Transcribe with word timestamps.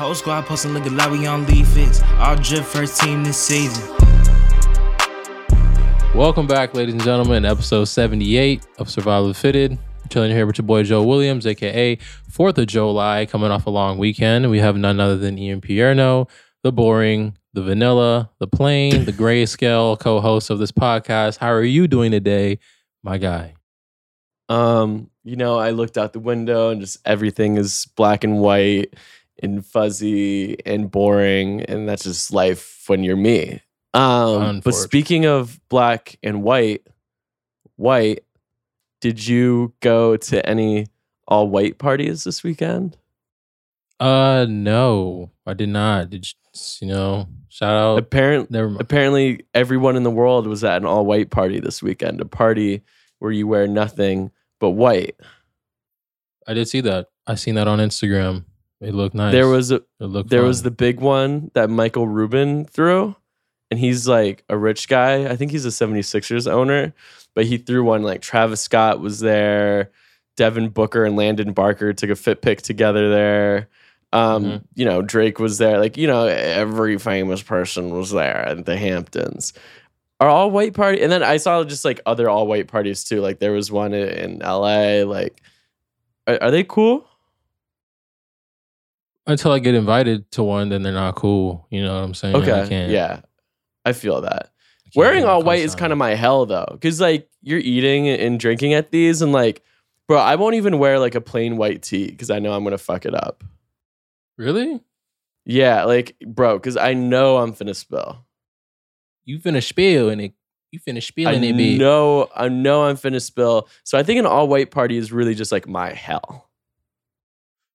Whole 0.00 0.14
squad 0.14 0.46
posting 0.46 0.72
looking 0.72 0.96
like 0.96 1.10
we 1.10 1.26
on 1.26 1.44
League 1.44 1.66
Fits. 1.66 2.00
All 2.16 2.34
drip 2.34 2.64
first 2.64 2.98
team 3.02 3.22
this 3.22 3.36
season. 3.36 3.86
Welcome 6.14 6.46
back, 6.46 6.72
ladies 6.72 6.94
and 6.94 7.02
gentlemen, 7.02 7.44
episode 7.44 7.84
78 7.84 8.66
of 8.78 8.88
Survival 8.88 9.34
Fitted. 9.34 9.72
I'm 9.72 10.08
chilling 10.08 10.30
here 10.30 10.46
with 10.46 10.56
your 10.56 10.64
boy 10.66 10.84
Joe 10.84 11.02
Williams, 11.02 11.46
aka 11.46 11.96
4th 12.32 12.56
of 12.56 12.66
July, 12.66 13.26
coming 13.26 13.50
off 13.50 13.66
a 13.66 13.70
long 13.70 13.98
weekend. 13.98 14.50
We 14.50 14.60
have 14.60 14.78
none 14.78 15.00
other 15.00 15.18
than 15.18 15.36
Ian 15.36 15.60
Pierno, 15.60 16.30
the 16.62 16.72
boring, 16.72 17.36
the 17.52 17.60
vanilla, 17.60 18.30
the 18.38 18.46
plain, 18.46 19.04
the 19.04 19.12
grayscale 19.12 20.00
co-host 20.00 20.48
of 20.48 20.58
this 20.58 20.72
podcast. 20.72 21.36
How 21.36 21.52
are 21.52 21.62
you 21.62 21.86
doing 21.86 22.10
today, 22.10 22.58
my 23.02 23.18
guy? 23.18 23.52
Um, 24.48 25.10
you 25.24 25.36
know, 25.36 25.58
I 25.58 25.72
looked 25.72 25.98
out 25.98 26.14
the 26.14 26.20
window 26.20 26.70
and 26.70 26.80
just 26.80 26.96
everything 27.04 27.58
is 27.58 27.86
black 27.96 28.24
and 28.24 28.38
white 28.38 28.94
and 29.42 29.64
fuzzy 29.64 30.64
and 30.66 30.90
boring, 30.90 31.62
and 31.62 31.88
that's 31.88 32.04
just 32.04 32.32
life 32.32 32.84
when 32.86 33.04
you're 33.04 33.16
me. 33.16 33.60
Um, 33.94 34.60
but 34.60 34.74
speaking 34.74 35.26
of 35.26 35.58
black 35.68 36.18
and 36.22 36.42
white, 36.42 36.86
white, 37.76 38.24
did 39.00 39.26
you 39.26 39.72
go 39.80 40.16
to 40.16 40.46
any 40.48 40.86
all 41.26 41.48
white 41.48 41.78
parties 41.78 42.24
this 42.24 42.42
weekend? 42.42 42.96
Uh 43.98 44.46
no, 44.48 45.30
I 45.46 45.54
did 45.54 45.68
not. 45.68 46.10
Did 46.10 46.26
you, 46.26 46.32
you 46.80 46.86
know, 46.94 47.28
shout 47.48 47.74
out 47.76 47.98
Apparent, 47.98 48.50
never 48.50 48.68
mind. 48.68 48.80
apparently, 48.80 49.44
everyone 49.54 49.96
in 49.96 50.04
the 50.04 50.10
world 50.10 50.46
was 50.46 50.64
at 50.64 50.78
an 50.80 50.86
all 50.86 51.04
white 51.04 51.30
party 51.30 51.60
this 51.60 51.82
weekend. 51.82 52.20
A 52.20 52.24
party 52.24 52.82
where 53.18 53.32
you 53.32 53.46
wear 53.46 53.66
nothing 53.66 54.30
but 54.58 54.70
white. 54.70 55.16
I 56.46 56.54
did 56.54 56.68
see 56.68 56.80
that. 56.80 57.08
I 57.26 57.34
seen 57.34 57.56
that 57.56 57.68
on 57.68 57.78
Instagram. 57.78 58.44
It 58.80 58.94
looked 58.94 59.14
nice. 59.14 59.32
There 59.32 59.48
was 59.48 59.70
a 59.70 59.76
it 59.76 59.84
looked 60.06 60.30
there 60.30 60.42
was 60.42 60.62
the 60.62 60.70
big 60.70 61.00
one 61.00 61.50
that 61.54 61.68
Michael 61.70 62.08
Rubin 62.08 62.64
threw, 62.64 63.14
and 63.70 63.78
he's 63.78 64.08
like 64.08 64.42
a 64.48 64.56
rich 64.56 64.88
guy. 64.88 65.26
I 65.30 65.36
think 65.36 65.50
he's 65.50 65.66
a 65.66 65.68
76ers 65.70 66.50
owner, 66.50 66.94
but 67.34 67.44
he 67.44 67.58
threw 67.58 67.84
one 67.84 68.02
like 68.02 68.22
Travis 68.22 68.60
Scott 68.62 69.00
was 69.00 69.20
there, 69.20 69.90
Devin 70.36 70.70
Booker 70.70 71.04
and 71.04 71.16
Landon 71.16 71.52
Barker 71.52 71.92
took 71.92 72.10
a 72.10 72.16
fit 72.16 72.40
pick 72.42 72.62
together 72.62 73.10
there. 73.10 73.68
Um, 74.12 74.44
Mhm. 74.44 74.62
you 74.74 74.84
know, 74.86 75.02
Drake 75.02 75.38
was 75.38 75.58
there. 75.58 75.78
Like, 75.78 75.96
you 75.96 76.06
know, 76.08 76.26
every 76.26 76.98
famous 76.98 77.42
person 77.42 77.90
was 77.90 78.10
there 78.10 78.38
at 78.48 78.64
the 78.64 78.76
Hamptons. 78.76 79.52
Are 80.18 80.28
all 80.28 80.50
white 80.50 80.74
party, 80.74 81.00
and 81.00 81.10
then 81.12 81.22
I 81.22 81.36
saw 81.36 81.62
just 81.64 81.84
like 81.84 82.00
other 82.06 82.28
all 82.28 82.46
white 82.46 82.66
parties 82.68 83.04
too. 83.04 83.20
Like 83.20 83.38
there 83.38 83.52
was 83.52 83.70
one 83.70 83.92
in 83.94 84.40
LA. 84.40 85.02
Like, 85.04 85.40
are, 86.26 86.38
are 86.42 86.50
they 86.50 86.64
cool? 86.64 87.06
Until 89.26 89.52
I 89.52 89.58
get 89.58 89.74
invited 89.74 90.30
to 90.32 90.42
one, 90.42 90.68
then 90.70 90.82
they're 90.82 90.92
not 90.92 91.14
cool. 91.14 91.66
You 91.70 91.82
know 91.84 91.94
what 91.94 92.04
I'm 92.04 92.14
saying? 92.14 92.34
I 92.34 92.38
Okay, 92.38 92.68
can't- 92.68 92.90
yeah, 92.90 93.20
I 93.84 93.92
feel 93.92 94.20
that. 94.22 94.50
I 94.86 94.90
Wearing 94.96 95.24
all 95.24 95.42
white 95.42 95.60
is 95.60 95.74
kind 95.76 95.92
of 95.92 95.98
my 95.98 96.14
hell 96.14 96.46
though, 96.46 96.66
because 96.72 97.00
like 97.00 97.28
you're 97.42 97.60
eating 97.60 98.08
and 98.08 98.40
drinking 98.40 98.74
at 98.74 98.90
these, 98.90 99.22
and 99.22 99.32
like, 99.32 99.62
bro, 100.08 100.18
I 100.18 100.34
won't 100.34 100.56
even 100.56 100.78
wear 100.78 100.98
like 100.98 101.14
a 101.14 101.20
plain 101.20 101.56
white 101.56 101.82
tee 101.82 102.08
because 102.08 102.28
I 102.30 102.38
know 102.40 102.52
I'm 102.52 102.64
gonna 102.64 102.78
fuck 102.78 103.06
it 103.06 103.14
up. 103.14 103.44
really. 104.36 104.80
Yeah, 105.46 105.84
like, 105.84 106.16
bro, 106.26 106.58
because 106.58 106.76
I 106.76 106.92
know 106.94 107.38
I'm 107.38 107.52
finna 107.54 107.74
spill. 107.74 108.24
You 109.24 109.38
finna 109.38 109.62
spill 109.62 110.10
and 110.10 110.20
it. 110.20 110.32
You 110.70 110.78
finna 110.80 110.98
I 110.98 111.00
spill 111.00 111.28
in 111.30 111.42
it, 111.44 111.56
bitch. 111.56 111.78
know, 111.78 112.28
I 112.36 112.48
know 112.48 112.84
I'm 112.84 112.96
finna 112.96 113.20
spill. 113.22 113.68
So 113.84 113.98
I 113.98 114.02
think 114.02 114.18
an 114.20 114.26
all 114.26 114.48
white 114.48 114.70
party 114.70 114.96
is 114.96 115.10
really 115.12 115.34
just 115.34 115.50
like 115.50 115.66
my 115.66 115.92
hell. 115.92 116.49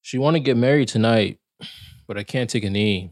She 0.05 0.19
want 0.19 0.35
to 0.35 0.39
get 0.39 0.55
married 0.55 0.87
tonight, 0.87 1.39
but 2.05 2.15
I 2.15 2.21
can't 2.21 2.47
take 2.47 2.63
a 2.63 2.69
knee 2.69 3.11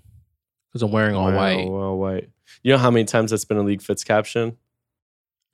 because 0.70 0.84
I'm 0.84 0.92
wearing 0.92 1.16
all 1.16 1.32
Wow, 1.32 1.36
white. 1.36 1.66
all 1.66 1.98
white. 1.98 2.30
You 2.62 2.72
know 2.72 2.78
how 2.78 2.92
many 2.92 3.04
times 3.06 3.32
that's 3.32 3.46
been 3.46 3.58
a 3.58 3.64
league 3.64 3.82
fits 3.82 4.04
caption? 4.04 4.58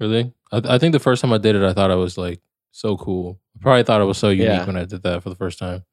Really? 0.01 0.33
I, 0.51 0.61
I 0.65 0.77
think 0.79 0.91
the 0.91 0.99
first 0.99 1.21
time 1.21 1.31
I 1.31 1.37
did 1.37 1.55
it, 1.55 1.63
I 1.63 1.71
thought 1.71 1.91
I 1.91 1.95
was 1.95 2.17
like 2.17 2.41
so 2.71 2.97
cool. 2.97 3.39
I 3.55 3.61
probably 3.61 3.83
thought 3.83 4.01
I 4.01 4.03
was 4.03 4.17
so 4.17 4.27
unique 4.27 4.47
Yeah. 4.49 4.65
when 4.65 4.75
I 4.75 4.83
did 4.83 5.01
that 5.03 5.23
for 5.23 5.29
the 5.29 5.35
first 5.37 5.59
time. 5.59 5.85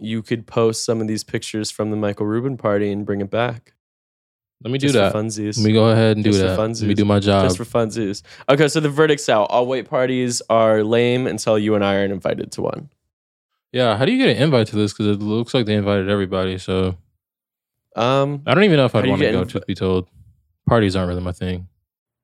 You 0.00 0.22
could 0.22 0.46
post 0.46 0.86
some 0.86 1.02
of 1.02 1.06
these 1.06 1.22
pictures 1.22 1.70
from 1.70 1.90
the 1.90 1.96
Michael 1.98 2.24
Rubin 2.24 2.56
party 2.56 2.90
and 2.90 3.04
bring 3.04 3.20
it 3.20 3.28
back. 3.30 3.74
Let 4.64 4.70
me 4.70 4.78
do 4.78 4.86
Just 4.86 4.94
that. 4.94 5.12
For 5.12 5.18
funsies. 5.18 5.58
Let 5.58 5.66
me 5.66 5.74
go 5.74 5.90
ahead 5.90 6.16
and 6.16 6.24
do 6.24 6.30
Just 6.30 6.40
for 6.40 6.46
that. 6.46 6.58
Let 6.80 6.82
me 6.88 6.94
do 6.94 7.04
my 7.04 7.20
job. 7.20 7.44
just 7.44 7.58
for 7.58 7.64
funsies. 7.66 8.22
Okay, 8.48 8.68
so 8.68 8.80
the 8.80 8.88
verdict's 8.88 9.28
out. 9.28 9.50
All 9.50 9.66
white 9.66 9.86
parties 9.86 10.40
are 10.48 10.82
lame 10.82 11.26
until 11.26 11.58
you 11.58 11.74
and 11.74 11.84
I 11.84 11.96
are 11.96 12.04
invited 12.06 12.52
to 12.52 12.62
one. 12.62 12.88
Yeah. 13.72 13.96
How 13.96 14.04
do 14.04 14.12
you 14.12 14.18
get 14.18 14.36
an 14.36 14.42
invite 14.42 14.68
to 14.68 14.76
this? 14.76 14.92
Because 14.92 15.06
it 15.16 15.20
looks 15.22 15.54
like 15.54 15.66
they 15.66 15.74
invited 15.74 16.08
everybody. 16.08 16.58
So 16.58 16.96
Um, 17.96 18.42
I 18.46 18.54
don't 18.54 18.64
even 18.64 18.76
know 18.76 18.84
if 18.86 18.94
I'd 18.94 19.06
want 19.06 19.20
to 19.22 19.32
go. 19.32 19.42
inv- 19.44 19.48
Truth 19.50 19.66
be 19.66 19.74
told, 19.74 20.08
parties 20.68 20.94
aren't 20.96 21.08
really 21.08 21.20
my 21.22 21.32
thing. 21.32 21.68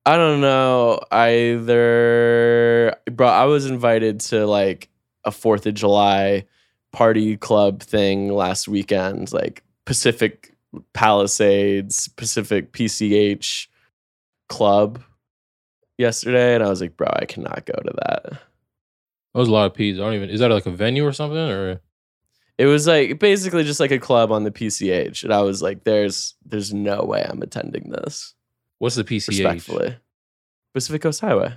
I 0.05 0.15
don't 0.17 0.41
know 0.41 0.99
either. 1.11 2.95
Bro, 3.11 3.27
I 3.27 3.45
was 3.45 3.65
invited 3.65 4.19
to 4.21 4.45
like 4.47 4.89
a 5.23 5.31
Fourth 5.31 5.65
of 5.65 5.73
July 5.75 6.45
party 6.91 7.37
club 7.37 7.81
thing 7.83 8.29
last 8.33 8.67
weekend, 8.67 9.31
like 9.33 9.61
Pacific 9.85 10.55
Palisades, 10.93 12.07
Pacific 12.07 12.71
PCH 12.71 13.67
club 14.47 15.01
yesterday, 15.97 16.55
and 16.55 16.63
I 16.63 16.69
was 16.69 16.81
like, 16.81 16.97
bro, 16.97 17.07
I 17.13 17.25
cannot 17.25 17.65
go 17.65 17.73
to 17.73 17.93
that. 18.07 18.41
That 19.33 19.39
was 19.39 19.47
a 19.49 19.51
lot 19.51 19.65
of 19.67 19.73
P's. 19.73 19.99
I 19.99 20.03
don't 20.03 20.13
even. 20.15 20.29
Is 20.29 20.39
that 20.39 20.49
like 20.49 20.65
a 20.65 20.71
venue 20.71 21.05
or 21.05 21.13
something? 21.13 21.37
Or 21.37 21.81
It 22.57 22.65
was 22.65 22.87
like 22.87 23.19
basically 23.19 23.63
just 23.63 23.79
like 23.79 23.91
a 23.91 23.99
club 23.99 24.31
on 24.31 24.43
the 24.43 24.51
PCH, 24.51 25.23
and 25.23 25.33
I 25.33 25.41
was 25.41 25.61
like, 25.61 25.83
"There's, 25.83 26.35
there's 26.45 26.73
no 26.73 27.03
way 27.03 27.25
I'm 27.27 27.41
attending 27.41 27.89
this." 27.91 28.33
what's 28.79 28.95
the 28.95 29.03
PCH? 29.03 29.27
Respectfully, 29.29 29.97
Pacific 30.73 31.01
Coast 31.01 31.21
Highway. 31.21 31.53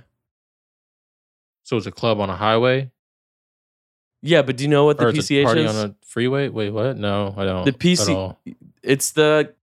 So 1.63 1.77
it's 1.77 1.85
a 1.85 1.91
club 1.91 2.19
on 2.19 2.29
a 2.29 2.35
highway, 2.35 2.91
Yeah, 4.21 4.41
but 4.41 4.57
do 4.57 4.65
you 4.65 4.69
know 4.69 4.83
what 4.85 4.97
the 4.97 5.05
or 5.05 5.09
it's 5.09 5.19
a 5.19 5.33
PCH 5.33 5.45
party 5.45 5.63
is? 5.63 5.75
on 5.75 5.89
a 5.91 5.95
freeway. 6.05 6.49
Wait, 6.49 6.71
what? 6.71 6.97
No, 6.97 7.33
I 7.37 7.45
don't. 7.45 7.65
the 7.65 7.71
PC, 7.71 8.35
it's 8.83 9.11
the 9.11 9.53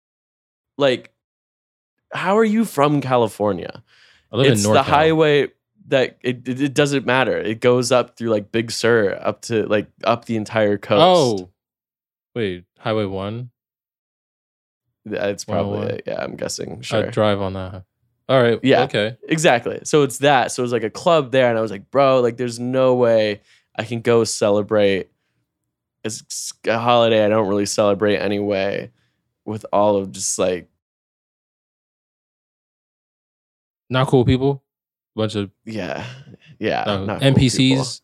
like. 0.79 1.13
How 2.13 2.39
are 2.39 2.45
you 2.45 2.65
from 2.65 3.01
California? 3.01 3.85
I 4.33 4.37
live 4.37 4.53
it's 4.53 4.65
in 4.65 4.73
North. 4.73 4.79
the 4.79 4.83
highway 4.83 5.49
that 5.91 6.19
it, 6.23 6.49
it 6.49 6.61
it 6.61 6.75
doesn't 6.75 7.07
matter. 7.07 7.39
It 7.39 7.61
goes 7.61 7.93
up 7.93 8.17
through 8.17 8.31
like 8.31 8.51
Big 8.51 8.71
Sur 8.71 9.19
up 9.21 9.43
to 9.43 9.67
like 9.67 9.89
up 10.05 10.25
the 10.25 10.37
entire 10.37 10.79
coast. 10.79 11.03
Oh, 11.03 11.51
wait, 12.35 12.65
Highway 12.79 13.05
One. 13.05 13.51
that's 15.05 15.45
oh 15.49 15.53
probably 15.53 15.87
it. 15.89 16.05
Yeah, 16.07 16.23
I'm 16.23 16.37
guessing. 16.37 16.81
Sure, 16.83 17.07
I 17.07 17.11
drive 17.11 17.41
on 17.41 17.55
that. 17.55 17.85
All 18.29 18.41
right. 18.41 18.61
Yeah. 18.63 18.85
Okay. 18.85 19.17
Exactly. 19.29 19.81
So 19.83 20.03
it's 20.03 20.19
that. 20.19 20.53
So 20.53 20.63
it 20.63 20.65
was 20.65 20.73
like 20.73 20.85
a 20.85 20.91
club 20.91 21.33
there, 21.33 21.49
and 21.49 21.59
I 21.59 21.61
was 21.61 21.71
like, 21.71 21.91
bro, 21.91 22.21
like 22.21 22.37
there's 22.37 22.61
no 22.61 22.95
way 22.95 23.41
I 23.77 23.85
can 23.85 24.01
go 24.01 24.25
celebrate. 24.25 25.11
It's 26.05 26.53
a 26.67 26.79
holiday 26.79 27.25
I 27.25 27.29
don't 27.29 27.49
really 27.49 27.67
celebrate 27.67 28.17
anyway, 28.17 28.91
with 29.45 29.67
all 29.73 29.97
of 29.97 30.13
just 30.13 30.39
like 30.39 30.71
Not 33.91 34.07
cool 34.07 34.25
people. 34.25 34.63
Bunch 35.17 35.35
of 35.35 35.51
yeah, 35.65 36.05
yeah, 36.59 36.83
uh, 36.83 37.05
not 37.05 37.21
NPCs. 37.21 38.01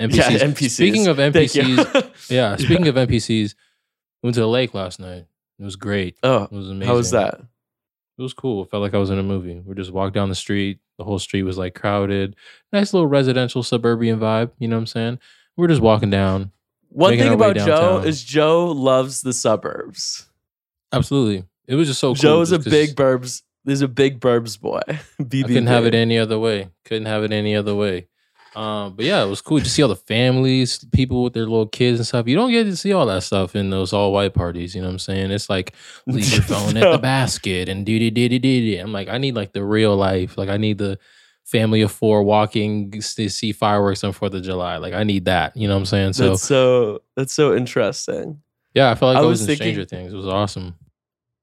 NPCs. 0.00 0.14
Yeah, 0.14 0.28
NPCs. 0.28 0.70
Speaking 0.70 1.06
of. 1.08 1.16
NPCs, 1.18 2.10
yeah. 2.30 2.56
Speaking 2.56 2.88
of 2.88 2.94
NPCs, 2.94 3.54
went 4.22 4.34
to 4.34 4.40
the 4.40 4.48
lake 4.48 4.74
last 4.74 5.00
night. 5.00 5.26
It 5.58 5.64
was 5.64 5.76
great. 5.76 6.16
oh, 6.22 6.44
It 6.44 6.52
was 6.52 6.70
amazing. 6.70 6.86
how 6.88 6.94
was 6.94 7.10
that? 7.10 7.40
It 8.18 8.22
was 8.22 8.32
cool. 8.34 8.62
It 8.64 8.70
felt 8.70 8.82
like 8.82 8.94
I 8.94 8.98
was 8.98 9.10
in 9.10 9.18
a 9.18 9.22
movie. 9.22 9.60
We 9.64 9.74
just 9.74 9.92
walked 9.92 10.14
down 10.14 10.28
the 10.28 10.34
street. 10.34 10.78
The 10.98 11.04
whole 11.04 11.18
street 11.20 11.42
was 11.44 11.56
like 11.58 11.74
crowded. 11.74 12.34
Nice 12.72 12.92
little 12.92 13.06
residential 13.06 13.62
suburban 13.62 14.18
vibe. 14.18 14.50
You 14.58 14.66
know 14.68 14.76
what 14.76 14.80
I'm 14.80 14.86
saying? 14.86 15.18
We're 15.56 15.68
just 15.68 15.80
walking 15.80 16.10
down. 16.10 16.50
One 16.90 17.16
thing 17.16 17.32
about 17.32 17.56
Joe 17.56 17.98
is 18.04 18.22
Joe 18.24 18.66
loves 18.66 19.22
the 19.22 19.32
suburbs. 19.32 20.26
Absolutely. 20.92 21.44
It 21.66 21.74
was 21.74 21.86
just 21.88 22.00
so 22.00 22.08
cool. 22.08 22.14
Joe's 22.14 22.50
a 22.52 22.58
big 22.58 22.96
burbs. 22.96 23.42
There's 23.68 23.82
a 23.82 23.88
big 23.88 24.18
burbs 24.18 24.58
boy. 24.60 24.80
BBB. 25.20 25.44
I 25.44 25.46
couldn't 25.46 25.66
have 25.66 25.84
it 25.84 25.94
any 25.94 26.18
other 26.18 26.38
way. 26.38 26.70
Couldn't 26.84 27.06
have 27.06 27.22
it 27.22 27.32
any 27.32 27.54
other 27.54 27.74
way. 27.74 28.08
Um, 28.56 28.94
but 28.96 29.04
yeah, 29.04 29.22
it 29.22 29.28
was 29.28 29.42
cool 29.42 29.60
to 29.60 29.68
see 29.68 29.82
all 29.82 29.90
the 29.90 29.94
families, 29.94 30.82
people 30.92 31.22
with 31.22 31.34
their 31.34 31.42
little 31.44 31.66
kids 31.68 32.00
and 32.00 32.06
stuff. 32.06 32.26
You 32.26 32.34
don't 32.34 32.50
get 32.50 32.64
to 32.64 32.76
see 32.76 32.92
all 32.94 33.04
that 33.06 33.22
stuff 33.22 33.54
in 33.54 33.68
those 33.70 33.92
all 33.92 34.10
white 34.12 34.32
parties. 34.32 34.74
You 34.74 34.80
know 34.80 34.88
what 34.88 34.92
I'm 34.94 34.98
saying? 34.98 35.30
It's 35.30 35.50
like 35.50 35.74
leave 36.06 36.32
your 36.32 36.42
phone 36.42 36.76
at 36.78 36.90
the 36.90 36.98
basket 36.98 37.68
and 37.68 37.84
do 37.84 37.98
do 37.98 38.10
do 38.10 38.28
do 38.28 38.38
do. 38.38 38.80
I'm 38.80 38.92
like, 38.92 39.08
I 39.08 39.18
need 39.18 39.36
like 39.36 39.52
the 39.52 39.62
real 39.62 39.94
life. 39.96 40.38
Like 40.38 40.48
I 40.48 40.56
need 40.56 40.78
the 40.78 40.98
family 41.44 41.82
of 41.82 41.92
four 41.92 42.22
walking 42.22 42.90
to 42.90 43.28
see 43.28 43.52
fireworks 43.52 44.02
on 44.02 44.12
Fourth 44.12 44.34
of 44.34 44.42
July. 44.42 44.78
Like 44.78 44.94
I 44.94 45.04
need 45.04 45.26
that. 45.26 45.56
You 45.56 45.68
know 45.68 45.74
what 45.74 45.80
I'm 45.80 45.86
saying? 45.86 46.12
So 46.14 46.30
That's 46.30 46.42
so 46.42 47.02
that's 47.16 47.34
so 47.34 47.54
interesting. 47.54 48.40
yeah, 48.74 48.90
I 48.90 48.94
felt 48.94 49.14
like 49.14 49.18
I 49.22 49.24
I, 49.24 49.28
was 49.28 49.40
was, 49.40 49.42
in 49.42 49.46
thinking- 49.48 49.64
Stranger 49.74 49.84
Things. 49.84 50.12
It 50.12 50.16
was 50.16 50.26
awesome. 50.26 50.74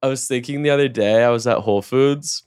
I 0.06 0.08
was 0.08 0.28
thinking 0.28 0.62
the 0.62 0.70
other 0.70 0.88
day, 0.88 1.24
I 1.24 1.30
was 1.30 1.48
at 1.48 1.60
Whole 1.60 1.82
Foods 1.82 2.44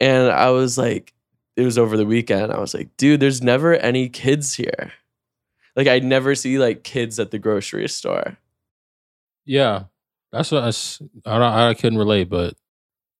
and 0.00 0.30
I 0.30 0.50
was 0.50 0.76
like, 0.76 1.14
it 1.56 1.64
was 1.64 1.78
over 1.78 1.96
the 1.96 2.06
weekend. 2.06 2.52
I 2.52 2.58
was 2.58 2.74
like, 2.74 2.96
dude, 2.96 3.20
there's 3.20 3.42
never 3.42 3.76
any 3.76 4.08
kids 4.08 4.54
here. 4.54 4.92
Like, 5.76 5.86
I'd 5.86 6.02
never 6.02 6.34
see 6.34 6.58
like 6.58 6.82
kids 6.82 7.20
at 7.20 7.30
the 7.30 7.38
grocery 7.38 7.88
store. 7.88 8.36
Yeah. 9.44 9.84
That's 10.32 10.50
what 10.50 10.64
I, 10.64 11.38
don't, 11.38 11.42
I 11.42 11.74
couldn't 11.74 11.98
relate, 11.98 12.28
but 12.28 12.54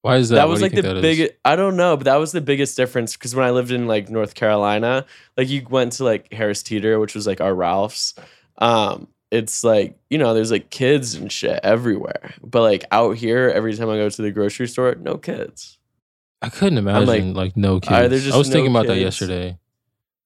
why 0.03 0.17
is 0.17 0.31
that? 0.31 0.37
that 0.37 0.49
was 0.49 0.63
like 0.63 0.73
the 0.73 0.83
biggest. 1.03 1.33
i 1.45 1.55
don't 1.55 1.77
know 1.77 1.95
but 1.95 2.05
that 2.05 2.17
was 2.17 2.33
the 2.33 2.41
biggest 2.41 2.75
difference 2.75 3.19
because 3.19 3.35
when 3.35 3.45
i 3.45 3.51
lived 3.51 3.71
in 3.71 3.87
like 3.87 4.09
north 4.09 4.35
carolina 4.35 5.05
like 5.37 5.47
you 5.51 5.67
went 5.69 5.93
to 5.93 6.05
like 6.05 6.33
harris 6.33 6.63
teeter 6.63 6.99
which 6.99 7.15
was 7.15 7.27
like 7.27 7.43
our 7.43 7.55
ralph's 7.55 8.15
um 8.59 9.07
it's 9.31 9.62
like 9.62 9.97
you 10.11 10.19
know 10.19 10.35
there's 10.35 10.50
like 10.50 10.71
kids 10.71 11.15
and 11.15 11.31
shit 11.31 11.61
everywhere 11.62 12.35
but 12.43 12.62
like 12.62 12.85
out 12.91 13.17
here 13.17 13.50
every 13.55 13.77
time 13.77 13.88
i 13.88 13.97
go 13.97 14.09
to 14.09 14.23
the 14.23 14.31
grocery 14.31 14.67
store 14.67 14.94
no 14.97 15.17
kids 15.17 15.79
I 16.43 16.49
couldn't 16.49 16.79
I'm 16.79 16.85
like, 16.87 17.21
imagine 17.21 17.35
like, 17.35 17.56
no 17.56 17.81
kids. 17.81 18.32
I 18.32 18.38
was 18.38 18.49
no 18.49 18.53
thinking 18.55 18.71
about 18.71 18.87
that 18.87 18.97
yesterday. 18.97 19.59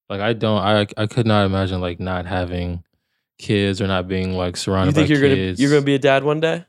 Like 0.09 0.21
I 0.21 0.33
don't, 0.33 0.59
I 0.59 0.87
I 0.97 1.07
could 1.07 1.27
not 1.27 1.45
imagine 1.47 1.81
like 1.81 1.99
not 1.99 2.27
having 2.27 2.85
kids 3.39 3.81
or 3.81 3.89
not 3.89 4.07
being 4.07 4.35
like 4.35 4.57
surrounded 4.57 4.91
you 4.91 4.95
think 4.95 5.09
by 5.09 5.13
you're 5.13 5.23
gonna 5.23 5.35
kids. 5.35 5.61
you're 5.61 5.71
gonna 5.71 5.83
be 5.83 5.97
a 5.97 5.99
dad 5.99 6.23
one 6.23 6.39
day 6.41 6.65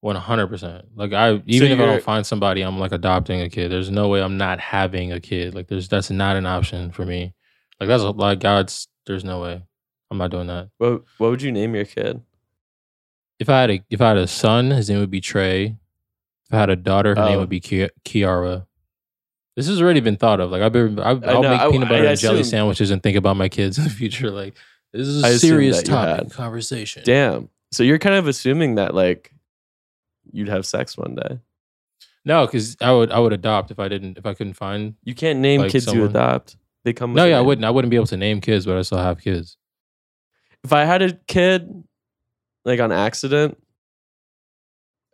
one 0.00 0.16
hundred 0.16 0.48
percent. 0.48 0.86
Like 0.96 1.12
I, 1.12 1.42
even 1.46 1.70
if 1.72 1.78
I 1.78 1.86
don't 1.86 2.02
find 2.02 2.26
somebody, 2.26 2.62
I'm 2.62 2.78
like 2.78 2.92
adopting 2.92 3.40
a 3.40 3.48
kid. 3.48 3.70
There's 3.70 3.90
no 3.90 4.08
way 4.08 4.22
I'm 4.22 4.36
not 4.38 4.58
having 4.58 5.12
a 5.12 5.20
kid. 5.20 5.54
Like 5.54 5.68
there's 5.68 5.88
that's 5.88 6.10
not 6.10 6.36
an 6.36 6.46
option 6.46 6.90
for 6.90 7.04
me. 7.04 7.34
Like 7.78 7.88
that's 7.88 8.02
a- 8.02 8.10
like 8.10 8.40
God's. 8.40 8.88
There's 9.06 9.24
no 9.24 9.40
way. 9.40 9.62
I'm 10.10 10.18
not 10.18 10.30
doing 10.30 10.46
that. 10.48 10.70
what, 10.78 11.02
what 11.18 11.30
would 11.30 11.42
you 11.42 11.52
name 11.52 11.74
your 11.74 11.84
kid 11.84 12.20
If 13.38 13.48
I 13.48 13.60
had 13.60 13.70
a 13.70 13.84
if 13.90 14.00
I 14.00 14.08
had 14.08 14.16
a 14.18 14.26
son, 14.26 14.70
his 14.70 14.90
name 14.90 14.98
would 15.00 15.10
be 15.10 15.20
Trey. 15.20 15.76
If 16.46 16.54
I 16.54 16.56
had 16.58 16.70
a 16.70 16.76
daughter, 16.76 17.14
her 17.14 17.24
name 17.26 17.36
Oh. 17.36 17.40
would 17.40 17.48
be 17.48 17.60
Ki- 17.60 17.90
Kiara. 18.04 18.66
This 19.56 19.68
has 19.68 19.80
already 19.80 20.00
been 20.00 20.16
thought 20.16 20.40
of. 20.40 20.50
Like 20.50 20.62
I've 20.62 20.72
been, 20.72 20.98
I'll 20.98 21.18
know, 21.18 21.42
make 21.42 21.60
I- 21.60 21.70
peanut 21.70 21.88
butter 21.88 22.06
I 22.06 22.10
and 22.10 22.18
jelly 22.20 22.40
assumed- 22.40 22.50
sandwiches 22.50 22.90
and 22.90 23.02
think 23.02 23.16
about 23.16 23.36
my 23.36 23.48
kids 23.48 23.78
in 23.78 23.84
the 23.84 23.90
future. 23.90 24.30
Like 24.30 24.54
this 24.92 25.06
is 25.06 25.22
a 25.22 25.26
assumed 25.28 25.40
serious 25.40 25.76
that 25.78 25.86
you 25.88 25.94
topic 25.94 26.16
had. 26.24 26.32
conversation. 26.32 27.02
damn 27.04 27.48
so 27.72 27.84
you're 27.84 27.98
kind 28.00 28.16
of 28.16 28.26
assuming 28.26 28.74
that 28.74 28.92
like 28.96 29.32
you'd 30.32 30.48
have 30.48 30.66
sex 30.66 30.96
one 30.98 31.14
day 31.14 31.38
No, 32.24 32.44
because 32.46 32.76
I 32.80 32.90
would 32.92 33.12
I 33.12 33.20
would 33.20 33.32
adopt 33.32 33.70
if 33.70 33.78
I 33.78 33.86
didn't 33.86 34.18
if 34.18 34.26
I 34.26 34.34
couldn't 34.34 34.54
find. 34.54 34.94
you 35.04 35.14
can't 35.14 35.38
name 35.38 35.60
Like 35.60 35.70
kids 35.70 35.86
you 35.92 36.04
adopt 36.04 36.56
they 36.84 36.92
come 36.92 37.12
with 37.12 37.18
No, 37.18 37.26
a 37.26 37.28
yeah, 37.28 37.36
I 37.36 37.38
name. 37.38 37.46
wouldn't. 37.46 37.64
I 37.64 37.70
wouldn't 37.70 37.90
be 37.90 37.96
able 37.96 38.06
to 38.06 38.16
name 38.16 38.40
kids, 38.40 38.64
but 38.66 38.76
I 38.76 38.82
still 38.82 38.98
have 38.98 39.20
kids. 39.20 39.56
If 40.64 40.72
I 40.72 40.84
had 40.84 41.02
a 41.02 41.12
kid, 41.26 41.84
like 42.64 42.80
on 42.80 42.92
accident, 42.92 43.56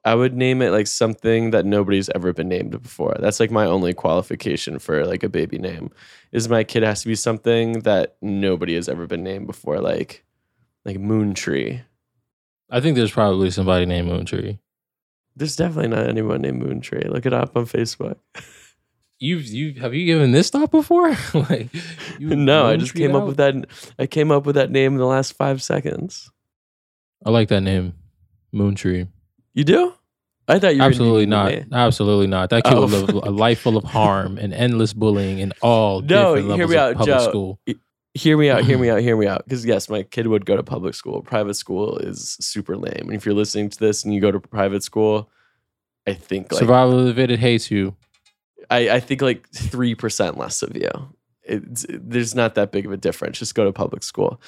I 0.04 0.14
would 0.14 0.36
name 0.36 0.62
it 0.62 0.70
like 0.70 0.86
something 0.86 1.50
that 1.50 1.66
nobody's 1.66 2.08
ever 2.14 2.32
been 2.32 2.48
named 2.48 2.80
before. 2.80 3.16
That's 3.18 3.40
like 3.40 3.50
my 3.50 3.66
only 3.66 3.92
qualification 3.92 4.78
for 4.78 5.04
like 5.04 5.24
a 5.24 5.28
baby 5.28 5.58
name. 5.58 5.90
Is 6.30 6.48
my 6.48 6.62
kid 6.62 6.84
has 6.84 7.02
to 7.02 7.08
be 7.08 7.16
something 7.16 7.80
that 7.80 8.16
nobody 8.22 8.76
has 8.76 8.88
ever 8.88 9.08
been 9.08 9.24
named 9.24 9.48
before, 9.48 9.80
like 9.80 10.24
like 10.84 11.00
Moon 11.00 11.34
Tree. 11.34 11.82
I 12.70 12.80
think 12.80 12.96
there's 12.96 13.10
probably 13.10 13.50
somebody 13.50 13.84
named 13.84 14.08
Moon 14.08 14.24
Tree. 14.24 14.60
There's 15.34 15.56
definitely 15.56 15.88
not 15.88 16.08
anyone 16.08 16.40
named 16.40 16.62
Moon 16.62 16.80
Tree. 16.80 17.02
Look 17.08 17.26
it 17.26 17.32
up 17.32 17.56
on 17.56 17.66
Facebook. 17.66 18.16
You've 19.18 19.46
you 19.46 19.80
have 19.80 19.94
you 19.94 20.04
given 20.04 20.32
this 20.32 20.50
thought 20.50 20.70
before? 20.70 21.16
like 21.34 21.68
no, 22.20 22.66
I 22.66 22.76
just 22.76 22.94
came 22.94 23.14
up 23.14 23.26
with 23.26 23.38
that. 23.38 23.54
I 23.98 24.06
came 24.06 24.30
up 24.30 24.44
with 24.44 24.56
that 24.56 24.70
name 24.70 24.92
in 24.92 24.98
the 24.98 25.06
last 25.06 25.32
five 25.32 25.62
seconds. 25.62 26.30
I 27.24 27.30
like 27.30 27.48
that 27.48 27.62
name, 27.62 27.94
Moon 28.52 28.74
Tree. 28.74 29.06
You 29.54 29.64
do? 29.64 29.94
I 30.48 30.58
thought 30.58 30.76
you 30.76 30.82
were 30.82 30.86
Absolutely 30.86 31.26
not. 31.26 31.52
Absolutely 31.72 32.26
not. 32.28 32.50
That 32.50 32.62
kid 32.64 32.74
Oh. 32.74 32.82
would 32.82 32.90
live 32.90 33.10
oh. 33.16 33.28
a 33.28 33.30
life 33.30 33.60
full 33.60 33.76
of 33.76 33.84
harm 33.84 34.38
and 34.38 34.54
endless 34.54 34.92
bullying 34.92 35.40
and 35.40 35.52
all 35.60 36.00
No, 36.02 36.36
different 36.36 36.56
hear 36.56 36.68
me 36.68 36.76
of 36.76 36.80
out, 36.80 36.96
public 36.96 37.18
Joe. 37.18 37.28
school. 37.28 37.60
hear 38.14 38.38
me 38.38 38.50
out, 38.50 38.64
hear 38.64 38.78
me 38.78 38.88
out, 38.90 39.00
hear 39.00 39.16
me 39.16 39.26
out. 39.26 39.44
Because 39.44 39.64
yes, 39.66 39.88
my 39.88 40.04
kid 40.04 40.28
would 40.28 40.46
go 40.46 40.56
to 40.56 40.62
public 40.62 40.94
school. 40.94 41.22
Private 41.22 41.54
school 41.54 41.98
is 41.98 42.36
super 42.40 42.76
lame. 42.76 43.08
And 43.08 43.14
if 43.14 43.26
you're 43.26 43.34
listening 43.34 43.70
to 43.70 43.78
this 43.78 44.04
and 44.04 44.14
you 44.14 44.20
go 44.20 44.30
to 44.30 44.38
private 44.38 44.84
school, 44.84 45.28
I 46.06 46.12
think 46.14 46.52
like 46.52 46.60
Survival 46.60 47.00
of 47.00 47.06
the 47.06 47.14
Fitted 47.14 47.40
hates 47.40 47.70
you. 47.70 47.96
I, 48.70 48.90
I 48.90 49.00
think 49.00 49.22
like 49.22 49.48
three 49.50 49.94
percent 49.94 50.36
less 50.38 50.62
of 50.62 50.76
you. 50.76 50.90
It's, 51.42 51.86
there's 51.88 52.34
not 52.34 52.56
that 52.56 52.72
big 52.72 52.86
of 52.86 52.92
a 52.92 52.96
difference. 52.96 53.38
Just 53.38 53.54
go 53.54 53.64
to 53.64 53.72
public 53.72 54.02
school. 54.02 54.40